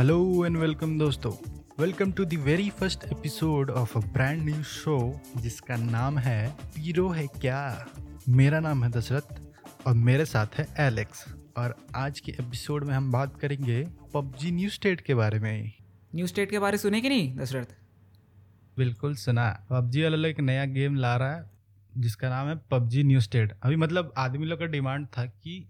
[0.00, 1.32] Hello and welcome दोस्तों.
[1.78, 7.08] Welcome to the very first episode of a brand new show जिसका नाम है पीरो
[7.08, 7.86] है क्या?
[8.28, 9.40] मेरा नाम है दशरथ
[9.86, 11.24] और मेरे साथ है एलेक्स
[11.56, 15.72] और आज के एपिसोड में हम बात करेंगे पबजी न्यू स्टेट के बारे में।
[16.14, 17.66] न्यू स्टेट के बारे सुने कि नहीं दशरथ?
[18.76, 21.50] बिल्कुल सुना। पबजी वाला एक नया गेम ला रहा है
[21.98, 25.68] जिसका नाम है पबजी न्यू स्टेट। अभी मतलब आदमी लोग का डिमांड था कि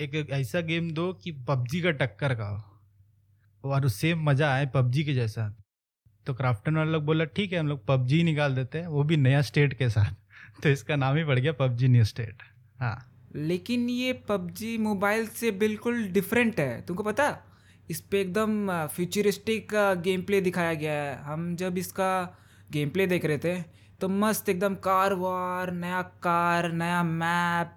[0.00, 2.77] एक, ऐसा गेम दो कि पबजी का टक्कर का हो
[3.64, 5.48] और सेम मज़ा आए पबजी के जैसा।
[6.26, 9.16] तो क्राफ्टन वाले लोग बोला, ठीक है, हम लोग पबजी निकाल देते हैं, वो भी
[9.16, 10.14] नया स्टेट के साथ।
[10.62, 12.42] तो इसका नाम ही पड़ गया पबजी न्यू स्टेट।
[12.78, 12.96] हाँ।
[13.36, 17.36] लेकिन ये पबजी मोबाइल से बिल्कुल डिफरेंट है, तुमको पता?
[17.90, 22.10] इस पर एकदम फ्यूचरिस्टिक गेम प्ले दिखाया गया है। हम जब इसका
[22.72, 23.60] गेम प्ले देख रहे थे
[24.00, 27.74] तो मस्त एकदम कार वार, नया कार, नया मैप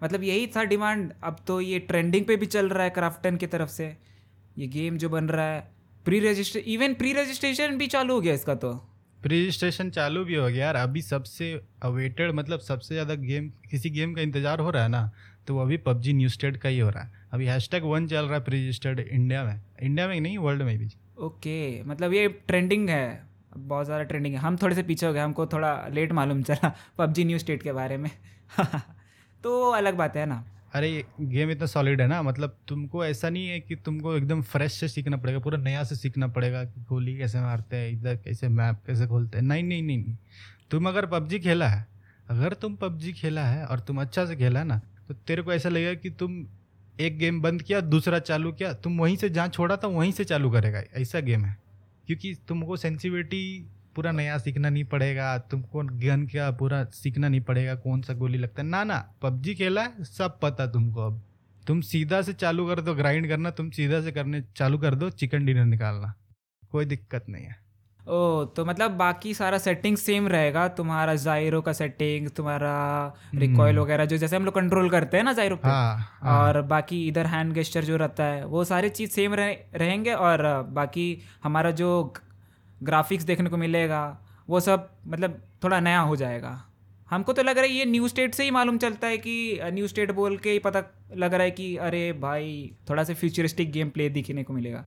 [0.00, 3.46] मतलब यही था डिमांड अब तो ये ट्रेंडिंग पे भी चल रहा है क्राफ्टन की
[3.46, 3.96] तरफ़ से।
[4.56, 5.60] ये गेम जो बन रहा है
[6.06, 8.72] प्री रजिस्ट्रे इवन प्री रजिस्ट्रेशन भी चालू हो गया इसका तो।
[9.18, 13.90] प्री रजिस्ट्रेशन चालू भी हो गया यार अभी सबसे अवेटेड मतलब सबसे ज़्यादा गेम किसी
[13.90, 15.10] गेम का इंतज़ार हो रहा है ना
[15.46, 18.06] तो वो अभी पबजी न्यू स्टेट का ही हो रहा है। अभी हैश टैग वन
[18.06, 20.86] चल रहा है प्री रजिस्टर्ड इंडिया में। इंडिया में नहीं वर्ल्ड में भी।
[21.18, 25.12] ओके okay, मतलब ये ट्रेंडिंग है बहुत ज़्यादा ट्रेंडिंग है। हम थोड़े से पीछे हो
[25.12, 28.10] गए हमको थोड़ा लेट मालूम चला पबजी न्यू स्टेट के बारे में।
[29.44, 33.48] तो अलग बात है ना। अरे गेम इतना सॉलिड है ना मतलब तुमको ऐसा नहीं
[33.48, 37.16] है कि तुमको एकदम फ्रेश से सीखना पड़ेगा, पूरा नया से सीखना पड़ेगा कि गोली
[37.18, 40.16] कैसे मारते हैं, इधर कैसे मैप कैसे खोलते हैं। नहीं नहीं नहीं नहीं।
[40.70, 41.86] तुम अगर पबजी खेला है,
[42.30, 45.52] अगर तुम पबजी खेला है और तुम अच्छा से खेला है ना तो तेरे को
[45.52, 46.46] ऐसा लगेगा कि तुम
[47.00, 50.24] एक गेम बंद किया, दूसरा चालू किया, तुम वहीं से जहाँ छोड़ा था, वहीं से
[50.24, 51.56] चालू करेगा, ऐसा गेम है।
[52.06, 57.74] क्योंकि तुमको सेंसिटिविटी पूरा नया सीखना नहीं पड़ेगा तुमको गन का पूरा सीखना नहीं पड़ेगा
[57.74, 61.20] कौन सा गोली लगता है। ना ना पबजी खेला है सब पता तुमको अब।
[61.66, 65.10] तुम सीधा से चालू कर दो ग्राइंड करना तुम सीधा से करने चालू कर दो
[65.12, 66.14] चिकन डिनर निकालना।
[66.72, 67.64] कोई दिक्कत नहीं है।
[68.00, 72.74] ओ तो मतलब बाकी सारा सेटिंग सेम रहेगा तुम्हारा जायरो का सेटिंग तुम्हारा
[73.34, 76.60] रिकॉयल वगैरह जो जैसे हम लोग कंट्रोल करते हैं ना जायरो पे हाँ, हाँ। और
[76.62, 81.08] बाकी इधर हैंड गेस्टर जो रहता है वो सारी चीज़ सेम रहे, रहेंगे और बाकी
[81.44, 81.90] हमारा जो
[82.80, 84.02] ग्राफिक्स देखने को मिलेगा,
[84.48, 86.62] वो सब मतलब थोड़ा नया हो जाएगा।
[87.10, 89.88] हमको तो लग रहा है ये न्यू स्टेट से ही मालूम चलता है कि न्यू
[89.88, 90.82] स्टेट बोल के ही पता
[91.14, 94.84] लग रहा है कि, अरे भाई, थोड़ा सा फ्यूचरिस्टिक गेम प्ले दिखने को मिलेगा।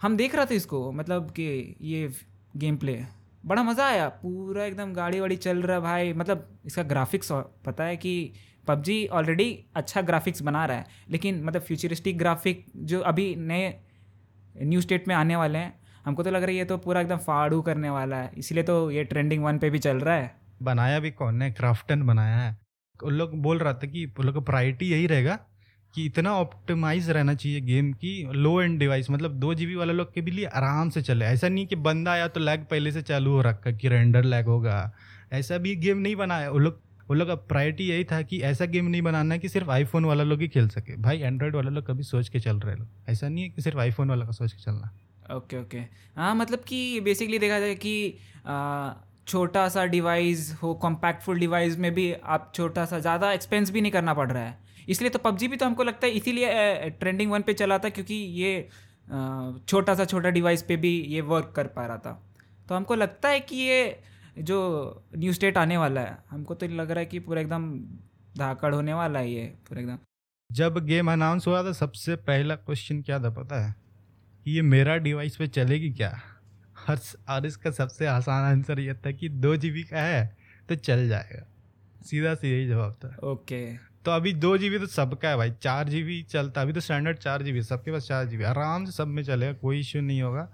[0.00, 2.10] हम देख रहे थे इसको मतलब कि ये
[2.56, 2.98] गेम प्ले
[3.44, 7.28] बड़ा मज़ा आया, पूरा एकदम गाड़ी वाड़ी चल रहा भाई। मतलब इसका ग्राफिक्स
[7.66, 8.32] पता है कि
[8.66, 13.74] पबजी ऑलरेडी अच्छा ग्राफिक्स बना रहा है, लेकिन मतलब फ्यूचरिस्टिक ग्राफिक जो अभी नए
[14.62, 17.16] न्यू स्टेट में आने वाले हैं हमको तो लग रहा है ये तो पूरा एकदम
[17.16, 20.98] फाड़ू करने वाला है। इसलिए तो ये ट्रेंडिंग वन पे भी चल रहा है। बनाया
[20.98, 21.50] भी कौन ने?
[21.50, 22.58] क्राफ्टन बनाया है।
[23.04, 25.38] उन लोग बोल रहा था कि उन लोग का प्रायोरिटी यही रहेगा
[25.94, 30.12] कि इतना ऑप्टिमाइज रहना चाहिए गेम की लो एंड डिवाइस मतलब दो जी वाले लोग
[30.14, 33.30] के लिए आराम से चले। ऐसा नहीं कि बंदा आया तो लैग पहले से चालू
[33.30, 34.92] हो रखा कि रेंडर लैग होगा।
[35.32, 36.80] ऐसा भी गेम नहीं बनाया। वो लोग,
[37.10, 40.04] उन लोग का प्रायोरिटी यही था कि ऐसा गेम नहीं बनाना है कि सिर्फ़ आईफोन
[40.04, 42.88] वाला लोग ही खेल सके। भाई एंड्रॉयड वाला लोग कभी सोच के चल रहे लोग
[43.08, 44.90] ऐसा नहीं है कि सिर्फ़ आईफोन वाला का सोच के चलना।
[45.30, 45.78] Okay okay.
[46.16, 47.94] हाँ मतलब कि बेसिकली देखा जाए कि
[49.28, 53.92] छोटा सा डिवाइस हो कॉम्पैक्टफुल डिवाइस में भी आप छोटा सा ज़्यादा एक्सपेंस भी नहीं
[53.92, 54.58] करना पड़ रहा है।
[54.88, 58.14] इसलिए तो पबजी भी तो हमको लगता है इसीलिए ट्रेंडिंग वन पे चला था क्योंकि
[58.14, 58.68] ये
[59.68, 62.12] छोटा सा छोटा डिवाइस पे भी ये वर्क कर पा रहा था।
[62.68, 64.00] तो हमको लगता है कि ये
[64.38, 64.58] जो
[65.16, 67.70] न्यू स्टेट आने वाला है, हमको तो लग रहा है कि पूरा एकदम
[68.38, 69.98] धाकड़ होने वाला है ये, पूरा एकदम।
[70.50, 73.74] जब गेम अनाउंस हुआ था, सबसे पहला क्वेश्चन क्या था पता है?
[74.46, 76.18] ये मेरा डिवाइस पे चलेगी क्या?
[76.88, 80.36] और और इसका सबसे आसान आंसर ये था कि दो जी का है
[80.68, 81.46] तो चल जाएगा।
[82.04, 85.88] सीधा सी यही जवाब था। ओके। तो अभी दो जी तो सबका है भाई। चार
[85.88, 89.22] जी चलता अभी तो स्टैंडर्ड चार जी सबके पास चार जी आराम से सब में
[89.22, 90.48] चलेगा कोई इश्यू नहीं होगा।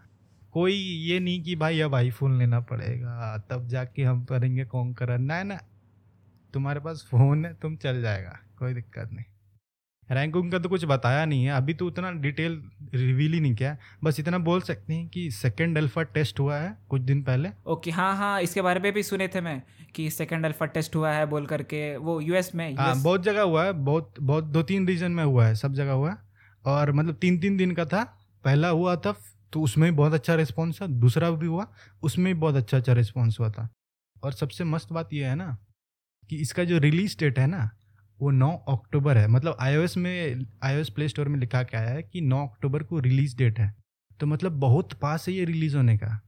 [0.52, 5.16] कोई ये नहीं कि भाई अब आईफोन लेना पड़ेगा तब जाके हम करेंगे कौन कर
[5.18, 5.60] ना ना।
[6.54, 9.24] तुम्हारे पास फ़ोन है तुम चल जाएगा कोई दिक्कत नहीं।
[10.08, 12.52] रैंकिंग का तो कुछ बताया नहीं है। अभी तो उतना डिटेल
[12.94, 16.76] रिवील ही नहीं किया बस इतना बोल सकते हैं कि सेकेंड अल्फ़ा टेस्ट हुआ है
[16.88, 19.62] कुछ दिन पहले। ओके okay, हाँ हाँ इसके बारे में भी सुने थे मैं
[19.94, 23.64] कि सेकेंड अल्फ़ा टेस्ट हुआ है बोल करके। वो यूएस में हाँ बहुत जगह हुआ
[23.64, 26.16] है बहुत बहुत दो तीन रीजन में हुआ है सब जगह हुआ है।
[26.64, 28.02] और मतलब तीन तीन दिन का था।
[28.44, 29.14] पहला हुआ था
[29.52, 31.66] तो उसमें भी बहुत अच्छा रिस्पॉन्स था। दूसरा भी हुआ
[32.02, 33.68] उसमें भी बहुत अच्छा अच्छा रिस्पॉन्स हुआ था।
[34.22, 35.56] और सबसे मस्त बात यह है ना
[36.30, 37.70] कि इसका जो रिलीज़ डेट है ना
[38.20, 42.20] वो 9 अक्टूबर है। मतलब आईओएस में आईओएस प्ले स्टोर में लिखा क्या है कि
[42.20, 43.74] 9 अक्टूबर को रिलीज़ डेट है।
[44.20, 46.20] तो मतलब बहुत पास है ये रिलीज़ होने का।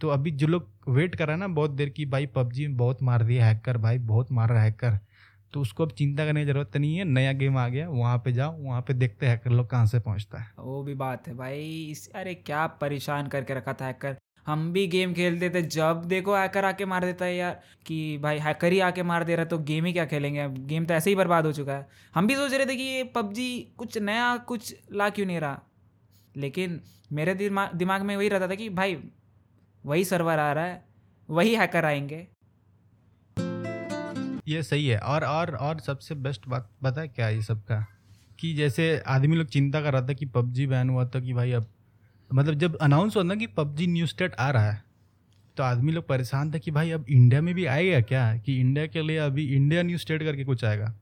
[0.00, 2.76] तो अभी जो लोग वेट कर रहा है ना बहुत देर की, भाई पबजी में
[2.76, 4.98] बहुत मार दिया हैकर भाई बहुत मार रहा हैकर
[5.52, 8.32] तो उसको अब चिंता करने की ज़रूरत नहीं है, नया गेम आ गया, वहाँ पे
[8.32, 11.88] जाओ, वहाँ पे देखते हैकर लोग कहाँ से पहुँचता है। वो भी बात है भाई,
[11.90, 14.16] इस, अरे क्या परेशान करके रखा था हैकर
[14.46, 18.38] हम भी गेम खेलते थे, जब देखो हैकर आके मार देता है यार, कि भाई
[18.38, 20.40] हैकर ही आके मार दे रहा है तो गेम ही क्या खेलेंगे?
[20.40, 22.82] अब गेम तो ऐसे ही बर्बाद हो चुका है। हम भी सोच रहे थे कि
[22.82, 25.60] ये पबजी कुछ नया, कुछ ला क्यों नहीं रहा?
[26.36, 26.80] लेकिन
[27.12, 28.96] मेरे दिमाग दिमाग में वही रहता था कि भाई,
[29.86, 30.84] वही सर्वर आ रहा है,
[31.30, 32.26] वही हैकर आएँगे।
[34.48, 37.86] ये सही है। और और और सबसे बेस्ट बात, पता है क्या ये सबका?
[38.38, 41.52] कि जैसे आदमी लोग चिंता कर रहा था कि पबजी बैन हुआ था कि भाई
[41.52, 41.66] अब
[42.32, 44.82] मतलब जब अनाउंस हुआ ना कि पबजी न्यू स्टेट आ रहा है
[45.56, 48.36] तो आदमी लोग परेशान था कि भाई अब इंडिया में भी आएगा क्या?
[48.36, 50.94] कि इंडिया के लिए अभी इंडिया न्यू स्टेट करके कुछ आएगा?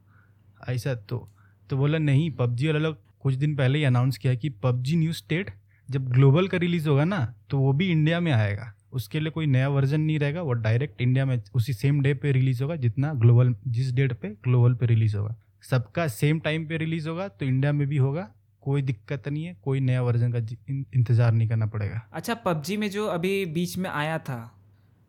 [0.68, 1.28] ऐसा तो
[1.70, 5.12] तो बोला, नहीं, पबजी वाले लोग कुछ दिन पहले ही अनाउंस किया कि पबजी न्यू
[5.12, 5.50] स्टेट
[5.88, 9.46] जब ग्लोबल का रिलीज़ होगा ना तो वो भी इंडिया में आएगा। उसके लिए कोई
[9.46, 13.12] नया वर्जन नहीं रहेगा, वो डायरेक्ट इंडिया में उसी सेम डे पे रिलीज़ होगा जितना
[13.14, 17.46] ग्लोबल जिस डेट पे ग्लोबल पे रिलीज़ होगा। सबका सेम टाइम पे रिलीज़ होगा तो
[17.46, 18.28] इंडिया में भी होगा।
[18.62, 20.38] कोई दिक्कत नहीं है कोई नया वर्जन का
[20.70, 24.56] इंतज़ार नहीं करना पड़ेगा। अच्छा पबजी में जो अभी बीच में आया था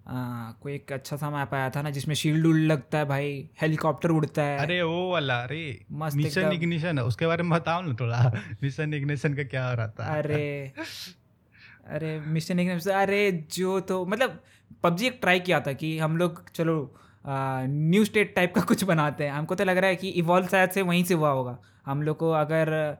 [0.08, 3.50] आ, कोई एक अच्छा सा मैप आया था ना जिसमें शील्ड उल्ड लगता है भाई
[3.62, 7.94] हेलीकॉप्टर उड़ता है। अरे वो वाला अरे मस्त मिशन। इग्निशन उसके बारे में बताओ ना
[8.00, 8.32] थोड़ा।
[8.64, 10.74] मिशन इग्निशन का क्या है अरे
[11.88, 14.42] अरे मिशन इग्निशन अरे जो तो मतलब
[14.84, 16.76] पबजी एक ट्राई किया था कि हम लोग चलो
[17.28, 20.70] न्यू स्टेट टाइप का कुछ बनाते हैं। हमको तो लग रहा है कि इवॉल्व शायद
[20.70, 22.98] से वहीं से हुआ होगा। हम लोग को अगर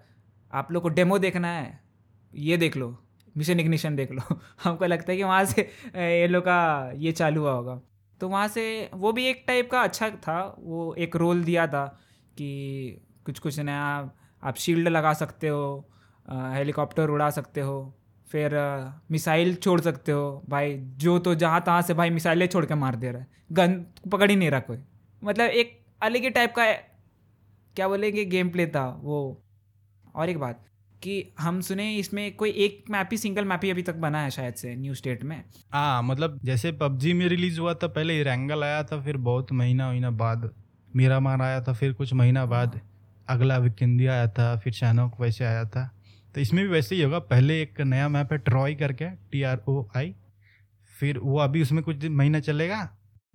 [0.54, 1.80] आप लोग को डेमो देखना है।
[2.34, 2.98] ये देख लो,
[3.38, 4.22] मिशन इग्निशन देख लो।
[4.64, 5.62] हमको लगता है कि वहाँ से
[5.96, 7.80] ये लोग का ये चालू हुआ होगा।
[8.22, 11.86] तो वहाँ से वो भी एक टाइप का अच्छा था, वो एक रोल दिया था
[12.38, 14.12] कि कुछ कुछ नया
[14.44, 15.88] आप शील्ड लगा सकते हो
[16.26, 17.94] हेलीकॉप्टर उड़ा सकते हो,
[18.28, 18.52] फिर
[19.12, 22.96] मिसाइल छोड़ सकते हो। भाई, जो तो जहाँ तहाँ से भाई मिसाइलें छोड़ के मार
[22.96, 23.74] दे रहा है। गन
[24.12, 24.78] पकड़ ही नहीं रहा कोई।
[25.24, 26.72] मतलब एक अलग ही टाइप का,
[27.76, 29.44] क्या बोलेंगे गेम प्ले था वो।
[30.16, 30.64] और एक बात
[31.04, 34.30] कि हम सुने इसमें कोई एक मैप ही सिंगल मैप ही अभी तक बना है
[34.32, 38.64] शायद से न्यू स्टेट में। हाँ मतलब जैसे पबजी में रिलीज़ हुआ था, पहले रैंगल
[38.64, 40.50] आया था, फिर बहुत महीना महीना बाद
[40.96, 42.80] मेरा मार आया था, फिर कुछ महीना बाद
[43.30, 45.90] अगला विकेंदी आया था, फिर शैनोक वैसे आया था।
[46.36, 49.64] तो इसमें भी वैसे ही होगा, पहले एक नया मैप है ट्रॉय करके टी आर
[49.68, 50.16] ओ आई
[50.94, 52.90] फिर वो अभी उसमें कुछ दिन, महीना चलेगा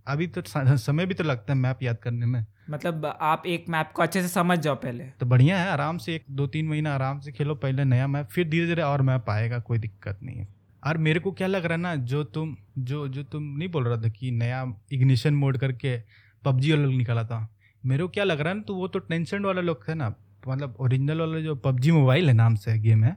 [0.06, 3.91] अभी तो समय भी तो लगता है मैप याद करने में। मतलब आप एक मैप
[3.94, 6.94] को अच्छे से समझ जाओ पहले। तो बढ़िया है आराम से एक दो तीन महीना
[6.94, 10.37] आराम से खेलो पहले नया मैप फिर धीरे धीरे और मैप आएगा कोई दिक्कत नहीं
[10.37, 10.49] है।
[10.82, 13.85] और मेरे को क्या लग रहा है ना जो तुम जो जो तुम नहीं बोल
[13.85, 15.97] रहा था कि नया इग्निशन मोड करके
[16.44, 17.49] पबजी वाला लोग निकाला था
[17.85, 20.14] मेरे को क्या लग रहा है ना तो वो तो टेंशन वाला लोग थे ना
[20.49, 23.17] मतलब ओरिजिनल वाला जो पबजी मोबाइल है नाम से गेम है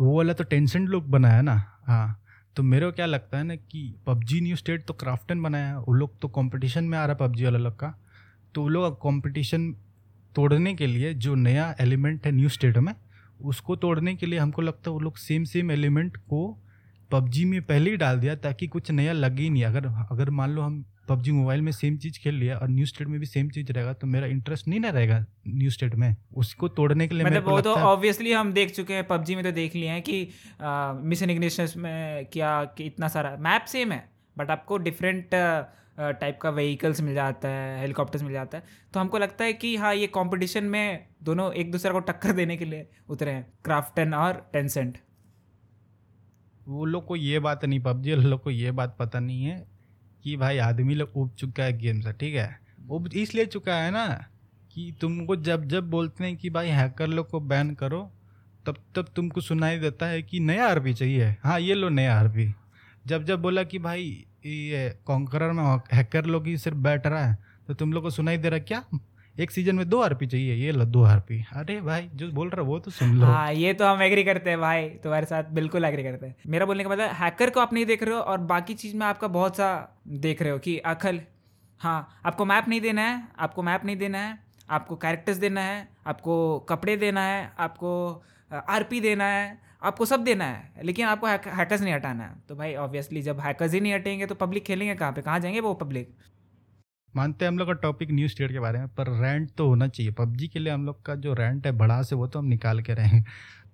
[0.00, 1.54] वो वाला तो टेंशन लोग बनाया ना
[1.86, 2.16] हाँ।
[2.60, 5.78] तो मेरे को क्या लगता है ना कि पबजी न्यू स्टेट तो क्राफ्टन बनाया है,
[5.78, 7.88] वो लोग तो कंपटीशन में आ रहा है पबजी वाला लोग का।
[8.54, 9.70] तो वो लोग कंपटीशन
[10.34, 12.92] तोड़ने के लिए जो नया एलिमेंट है न्यू स्टेट में,
[13.42, 16.42] उसको तोड़ने के लिए हमको लगता है वो लोग सेम सेम एलिमेंट को
[17.12, 20.50] पबजी में पहले ही डाल दिया ताकि कुछ नया लगे ही नहीं। अगर अगर मान
[20.50, 23.48] लो हम पबजी मोबाइल में सेम चीज़ खेल लिया और न्यू स्टेट में भी सेम
[23.50, 25.18] चीज़ रहेगा तो मेरा इंटरेस्ट नहीं ना रहेगा
[25.48, 29.06] न्यू स्टेट में। उसको तोड़ने के लिए मतलब वो तो ऑब्वियसली हम देख चुके हैं
[29.06, 30.22] पबजी में तो देख लिए हैं कि
[31.08, 36.50] मिशन इग्निशन में क्या कि इतना सारा मैप सेम है बट आपको डिफरेंट टाइप का
[36.50, 38.64] व्हीकल्स मिल जाता है हेलीकॉप्टर्स मिल जाता है।
[38.94, 42.56] तो हमको लगता है कि हाँ ये कंपटीशन में दोनों एक दूसरे को टक्कर देने
[42.56, 44.98] के लिए उतरे हैं क्राफ्टन और टेंसेंट
[46.66, 49.66] वो लोग को ये बात नहीं, पबजी लोग को ये बात पता नहीं है
[50.24, 52.60] कि भाई आदमी लोग उब चुका है गेम से, ठीक है?
[52.90, 54.06] उब इसलिए चुका है ना
[54.72, 58.02] कि तुमको जब जब बोलते हैं कि भाई हैकर लोग को बैन करो,
[58.66, 62.52] तब तब तुमको सुनाई देता है कि नया आरपी चाहिए। हाँ ये लो नया आरपी
[63.06, 64.02] जब जब बोला कि भाई
[64.46, 67.38] ये कॉन्करर में हैकर लोग ही सिर्फ़ बैठ रहा है
[67.68, 68.84] तो तुम लोग को सुनाई दे रहा क्या?
[69.40, 72.62] एक सीज़न में दो आरपी चाहिए, ये लो दो आरपी अरे भाई, जो बोल रहा
[72.62, 75.84] वो तो सुन लो। हाँ ये तो हम एग्री करते हैं भाई, तुम्हारे साथ बिल्कुल
[75.84, 78.38] एग्री करते हैं। मेरा बोलने का मतलब हैकर को आप नहीं देख रहे हो और
[78.46, 79.70] बाकी चीज़ में आपका बहुत सा
[80.08, 81.20] देख रहे हो कि अखल
[81.80, 84.38] हाँ आपको मैप नहीं देना है, आपको मैप नहीं देना है,
[84.70, 90.44] आपको कैरेक्टर्स देना है, आपको कपड़े देना है, आपको आरपी देना है, आपको सब देना
[90.44, 94.26] है, लेकिन आपको हैकर्स नहीं हटाना है। तो भाई ऑब्वियसली जब हैकर्स ही नहीं हटेंगे
[94.26, 95.22] तो पब्लिक खेलेंगे कहाँ पे?
[95.22, 96.14] कहाँ जाएँगे वो पब्लिक
[97.16, 99.86] मानते हैं हम लोग का टॉपिक न्यू स्टेट के बारे में पर रेंट तो होना
[99.88, 102.44] चाहिए। पबजी के लिए हम लोग का जो रेंट है बड़ा से वो तो हम
[102.46, 103.24] निकाल के रहेंगे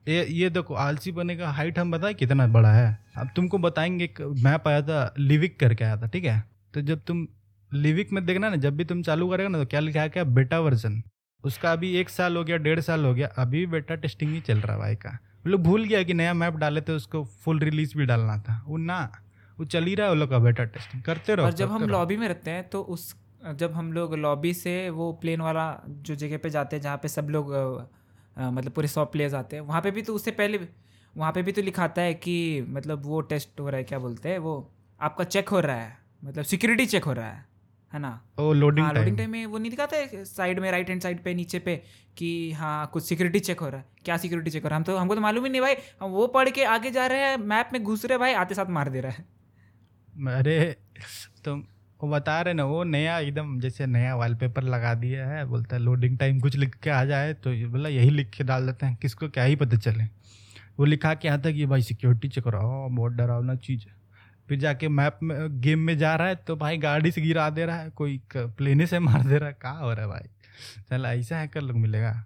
[0.09, 2.99] ये ये देखो आलसी बने का हाइट हम बताए कितना बड़ा है?
[3.17, 6.43] अब तुमको बताएँगे मैप आया था लिविक करके आया था ठीक है?
[6.75, 7.27] तो जब तुम
[7.71, 10.25] लिविक में देखना ना जब भी तुम चालू करेगा ना तो क्या लिखा क्या?
[10.25, 11.03] बेटा वर्जन
[11.45, 14.41] उसका अभी एक साल हो गया डेढ़ साल हो गया अभी भी बेटा टेस्टिंग ही
[14.41, 17.59] चल रहा है भाई का। लोग भूल गया कि नया मैप डाले थे उसको फुल
[17.59, 18.99] रिलीज़ भी डालना था। वो ना
[19.59, 21.89] वो चल ही रहा है वो लोग का बेटा टेस्टिंग करते रहो और जब हम
[21.89, 23.15] लॉबी में रहते हैं तो उस
[23.53, 27.09] जब हम लोग लॉबी से वो प्लेन वाला जो जगह पे जाते हैं जहाँ पे
[27.09, 30.59] सब लोग अ, मतलब पूरे सौ प्लेयर्स आते हैं वहाँ पे भी तो उससे पहले
[31.17, 34.29] वहाँ पे भी तो लिखाता है कि मतलब वो टेस्ट हो रहा है क्या बोलते
[34.29, 37.45] हैं वो आपका चेक हो रहा है मतलब सिक्योरिटी चेक हो रहा है
[37.93, 38.21] है ना?
[38.41, 41.03] ओ लोडिंग हाँ लोडिंग टाइम टाइम में वो नहीं दिखाता है साइड में राइट हैंड
[41.03, 41.77] साइड पे नीचे पे
[42.17, 44.81] कि हाँ कुछ सिक्योरिटी चेक हो रहा है क्या सिक्योरिटी चेक हो रहा है?
[44.81, 47.21] हम तो हमको तो मालूम ही नहीं भाई हम वो पढ़ के आगे जा रहे
[47.21, 50.77] हैं मैप में घुस रहे भाई आते साथ मार दे रहा है। अरे
[51.45, 51.65] तुम
[52.01, 55.83] वो बता रहे ना, वो नया एकदम जैसे नया वॉलपेपर लगा दिया है, बोलता है
[55.83, 58.97] लोडिंग टाइम कुछ लिख के आ जाए। तो बोला, यही लिख के डाल देते हैं,
[58.97, 60.05] किसको क्या ही पता चले।
[60.79, 63.95] वो लिखा के आता कि भाई सिक्योरिटी चेक कराओ, बहुत डरावना चीज़ है।
[64.49, 67.65] फिर जाके मैप में गेम में जा रहा है तो भाई गाड़ी से गिरा दे
[67.67, 70.29] रहा है, कोई प्लेने से मार दे रहा है कहाँ हो रहा है भाई?
[70.91, 72.25] चल, ऐसा हैकर लोग मिलेगा।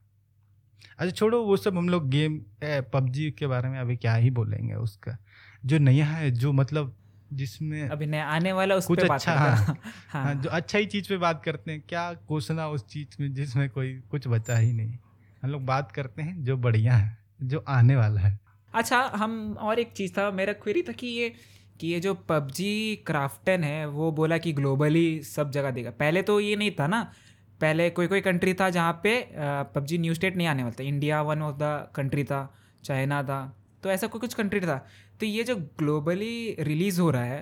[0.99, 4.75] अच्छा छोड़ो, वो सब हम लोग गेम पबजी के बारे में अभी क्या ही बोलेंगे
[4.75, 5.17] उसका।
[5.65, 6.95] जो नया है, जो मतलब
[7.33, 9.79] जिसमें अभी नया आने वाला उस कुछ पे अच्छा, करते हैं।
[10.11, 13.35] हाँ, हाँ। जो अच्छा ही चीज़ पे बात करते हैं। क्या कोसना उस चीज़ में
[13.35, 14.99] जिसमें कोई कुछ बचा ही नहीं?
[15.43, 18.39] हम लोग बात करते हैं जो बढ़िया है जो आने वाला है।
[18.75, 21.35] अच्छा हम और एक चीज़ था मेरा क्वेरी था कि ये
[21.81, 26.41] कि ये जो पबजी क्राफ्टन है वो बोला कि ग्लोबली सब जगह देगा। पहले तो
[26.41, 27.13] ये नहीं था ना।
[27.61, 29.31] पहले कोई कोई कंट्री था जहाँ पे
[29.75, 33.60] पबजी न्यू स्टेट नहीं आने वाला था। India one of the country था चाइना था।
[33.83, 34.77] तो ऐसा कोई कुछ कंट्री था।
[35.21, 37.41] तो ये जो ग्लोबली रिलीज़ हो रहा है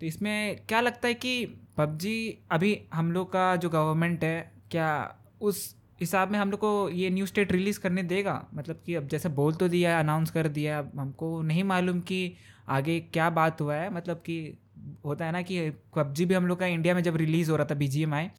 [0.00, 1.44] तो इसमें क्या लगता है कि
[1.78, 6.88] पबजी अभी हम लोग का जो गवर्नमेंट है, क्या उस हिसाब में हम लोग को
[6.90, 8.34] ये न्यू स्टेट रिलीज़ करने देगा?
[8.54, 12.34] मतलब कि अब जैसे बोल तो दिया अनाउंस कर दिया, अब हमको नहीं मालूम कि
[12.68, 14.58] आगे क्या बात हुआ है। मतलब कि
[15.04, 17.66] होता है ना कि पबजी भी हम लोग का इंडिया में जब रिलीज़ हो रहा
[17.66, 18.30] था बी आए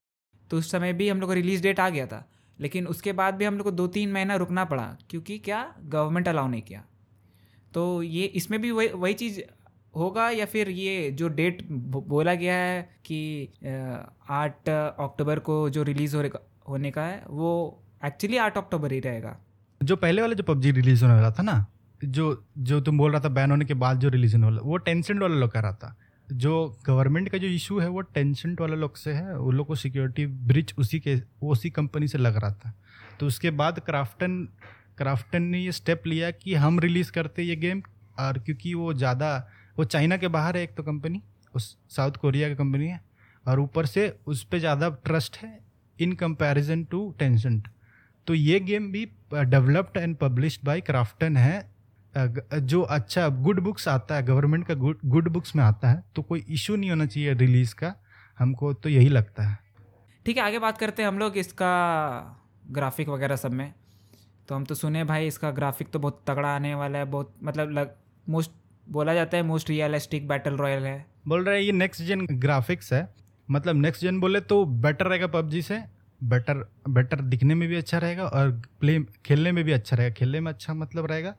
[0.51, 2.27] तो उस समय भी हम लोग का रिलीज़ डेट आ गया था।
[2.59, 6.27] लेकिन उसके बाद भी हम लोग को दो तीन महीना रुकना पड़ा, क्योंकि क्या गवर्नमेंट
[6.27, 6.83] अलाउ नहीं किया।
[7.73, 9.39] तो ये इसमें भी वही वही चीज़
[9.95, 13.49] होगा या फिर ये जो डेट बोला गया है कि
[14.29, 16.23] आठ अक्टूबर को जो रिलीज़ हो
[16.69, 19.37] होने का है, वो एक्चुअली आठ अक्टूबर ही रहेगा।
[19.83, 21.65] जो पहले वाला जो पबजी रिलीज़ होने वाला था ना,
[22.03, 24.77] जो जो तुम बोल रहा था बैन होने के बाद जो रिलीज़ होने वाला, वो
[24.77, 25.97] टेंसेंट वाला लोग कर रहा था।
[26.27, 29.75] जो गवर्नमेंट का जो इशू है, वो टेंसेंट वाले लोग से है, उन लोग को
[29.75, 32.73] सिक्योरिटी ब्रिज उसी के, उसी कंपनी से लग रहा था।
[33.19, 34.47] तो उसके बाद क्राफ्टन
[35.01, 37.81] क्राफ्टन ने ये स्टेप लिया कि हम रिलीज़ करते ये गेम
[38.19, 39.35] और क्योंकि वो ज़्यादा,
[39.77, 41.21] वो चाइना के बाहर है एक तो कंपनी
[41.53, 42.99] उस साउथ कोरिया की कंपनी है
[43.45, 45.59] और ऊपर से उस पर ज़्यादा ट्रस्ट है
[45.99, 47.67] इन कंपैरिजन टू टेंसेंट
[48.27, 51.69] तो ये गेम भी developed and published by Krafton है।
[52.53, 56.21] जो अच्छा गुड बुक्स आता है गवर्नमेंट का गुड गुड बुक्स में आता है तो
[56.21, 57.93] कोई इशू नहीं होना चाहिए रिलीज़ का,
[58.37, 59.57] हमको तो यही लगता है।
[60.25, 61.71] ठीक है, आगे बात करते हैं हम लोग इसका
[62.69, 63.73] ग्राफिक वगैरह सब में।
[64.51, 67.69] तो हम तो सुने भाई इसका ग्राफिक तो बहुत तगड़ा आने वाला है बहुत मतलब
[67.71, 67.91] लग
[68.27, 68.51] मोस्ट
[68.87, 72.91] बोला जाता है मोस्ट रियलिस्टिक बैटल रॉयल है। बोल रहे हैं ये नेक्स्ट जेन ग्राफिक्स
[72.93, 73.07] है।
[73.49, 75.77] मतलब नेक्स्ट जेन बोले तो बेटर रहेगा पबजी से
[76.21, 80.39] बेटर बेटर दिखने में भी अच्छा रहेगा और प्ले खेलने में भी अच्छा रहेगा। खेलने
[80.39, 81.33] में अच्छा मतलब रहेगा।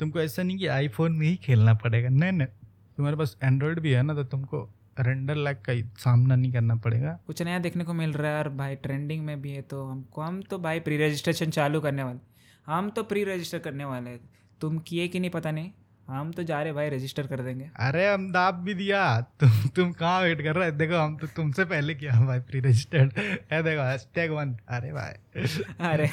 [0.00, 2.48] तुमको ऐसा नहीं कि आईफोन में ही खेलना पड़ेगा। नहीं नहीं
[2.96, 4.62] तुम्हारे पास एंड्रॉयड भी है ना तो तुमको
[5.00, 8.48] रेंडर लैग का सामना नहीं करना पड़ेगा। कुछ नया देखने को मिल रहा है और
[8.56, 12.30] भाई ट्रेंडिंग में भी है तो हमको हम तो भाई प्री रजिस्ट्रेशन चालू करने वाले।
[12.66, 14.20] हम तो प्री रजिस्टर करने वाले हैं।
[14.60, 15.70] तुम किए कि नहीं पता नहीं?
[16.08, 19.92] हम तो जा रहे भाई रजिस्टर कर देंगे। अरे हम दाप भी दिया। तुम तुम
[19.92, 20.76] कहाँ वेट कर रहे हो?
[20.76, 23.12] देखो हम तो तुमसे पहले किया भाई प्री रजिस्टर्ड
[23.52, 25.42] है देखो हैशटैग वन अरे भाई।
[25.80, 26.06] अरे।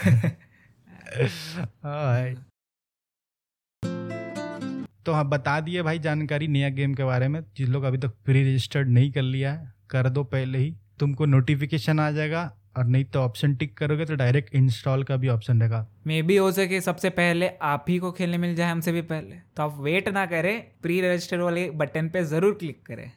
[1.86, 2.36] भाई
[5.06, 8.10] तो हाँ बता दिए भाई जानकारी नया गेम के बारे में। जिन लोग अभी तक
[8.26, 12.86] प्री रजिस्टर्ड नहीं कर लिया है कर दो पहले ही। तुमको नोटिफिकेशन आ जाएगा। और
[12.86, 16.52] नहीं तो ऑप्शन टिक करोगे तो डायरेक्ट इंस्टॉल का भी ऑप्शन रहेगा। मे भी हो
[16.52, 20.10] सके सबसे पहले आप ही को खेलने मिल जाए हमसे भी पहले। तो आप वेट
[20.10, 23.12] ना करें प्री रजिस्टर वाले बटन पे ज़रूर क्लिक करें।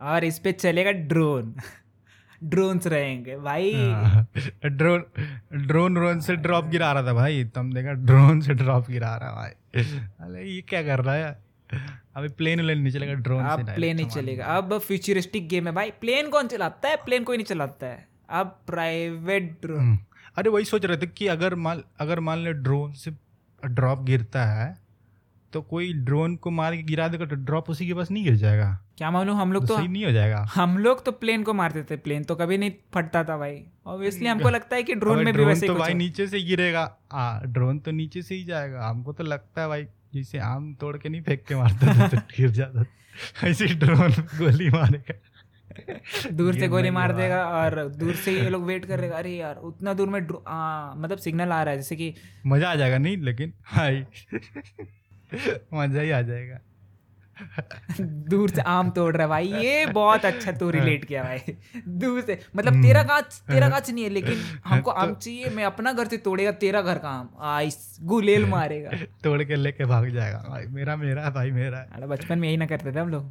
[0.00, 1.54] और इस पे चलेगा ड्रोन
[2.44, 3.72] ड्रोन्स रहेंगे भाई।
[4.66, 5.04] ड्रोन
[5.66, 9.28] ड्रोन ड्रोन से ड्रॉप गिरा रहा था भाई। तुम देखा ड्रोन से ड्रॉप गिरा रहा
[9.28, 9.82] है भाई।
[10.20, 11.45] अरे ये क्या कर रहा है?
[11.70, 15.90] अभी प्लेन व्लेन नहीं चलेगा ड्रोन अब प्लेन नहीं चलेगा। अब फ्यूचरिस्टिक गेम है भाई।
[16.00, 16.96] प्लेन कौन चलाता है?
[16.96, 19.98] प्लेन कोई नहीं चलाता है। अब प्राइवेट ड्रोन हम्म।
[20.36, 23.10] अरे वही सोच रहे थे कि अगर मान अगर मान ले ड्रोन से
[23.62, 24.74] ड्रॉप गिरता है
[25.52, 28.34] तो कोई ड्रोन को मार के गिरा देगा तो ड्रॉप उसी के पास नहीं गिर
[28.36, 28.66] जाएगा।
[28.98, 29.36] क्या मालूम?
[29.36, 31.96] हम लोग तो तो सही नहीं हो जाएगा। हम लोग तो प्लेन को मारते थे।
[31.96, 35.44] प्लेन तो कभी नहीं फटता था भाई। ऑब्वियसली हमको लगता है कि ड्रोन में भी
[35.44, 36.84] वैसे तो भाई नीचे से गिरेगा।
[37.46, 41.08] ड्रोन तो नीचे से ही जाएगा। हमको तो लगता है भाई जैसे आम तोड़ के
[41.08, 42.84] नहीं फेंक के मारते थे तो गिर जाता।
[43.44, 45.14] ऐसे ड्रोन गोली मारेगा।
[46.32, 49.56] दूर से गोली मार देगा और दूर से ये लोग वेट कर रहेगा अरे यार
[49.70, 52.14] उतना दूर में आ, मतलब सिग्नल आ रहा है जैसे कि
[52.46, 54.04] मज़ा आ जाएगा नहीं लेकिन हाई
[55.74, 56.58] मज़ा ही आ जाएगा।
[58.00, 61.56] दूर से आम तोड़ रहा है भाई ये बहुत अच्छा तू रिलेट किया भाई।
[61.88, 64.34] दूर से मतलब हम्म। तेरा गाच तेरा गाच नहीं है लेकिन
[64.66, 68.90] हमको आम चाहिए मैं अपना घर से तोड़ेगा तेरा घर का आम। आइस गुलेल मारेगा।
[69.24, 72.66] तोड़ के लेके भाग जाएगा भाई मेरा मेरा भाई मेरा। अरे बचपन में यही ना
[72.66, 73.24] करते थे हम लोग।